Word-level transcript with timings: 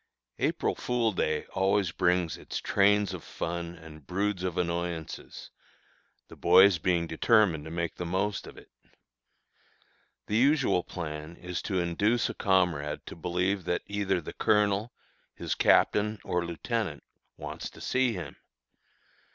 April 0.39 0.73
fool 0.73 1.11
day 1.11 1.43
always 1.53 1.91
brings 1.91 2.35
its 2.35 2.57
trains 2.57 3.13
of 3.13 3.23
fun 3.23 3.75
and 3.75 4.07
broods 4.07 4.41
of 4.43 4.57
annoyances, 4.57 5.51
the 6.27 6.35
boys 6.35 6.79
being 6.79 7.05
determined 7.05 7.65
to 7.65 7.69
make 7.69 7.97
the 7.97 8.03
most 8.07 8.47
of 8.47 8.57
it. 8.57 8.71
The 10.25 10.37
usual 10.37 10.81
plan 10.83 11.35
is 11.37 11.61
to 11.61 11.79
induce 11.79 12.31
a 12.31 12.33
comrade 12.33 13.05
to 13.05 13.15
believe 13.15 13.65
that 13.65 13.83
either 13.85 14.19
the 14.21 14.33
colonel, 14.33 14.91
his 15.35 15.53
captain, 15.53 16.17
or 16.23 16.47
lieutenant, 16.47 17.03
wants 17.37 17.69
to 17.69 17.79
see 17.79 18.13
him. 18.13 18.37